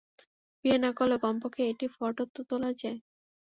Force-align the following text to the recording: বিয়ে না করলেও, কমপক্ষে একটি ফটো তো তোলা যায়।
বিয়ে 0.65 0.77
না 0.83 0.89
করলেও, 0.97 1.23
কমপক্ষে 1.25 1.61
একটি 1.71 1.85
ফটো 1.95 2.23
তো 2.35 2.41
তোলা 2.49 2.71
যায়। 2.73 2.97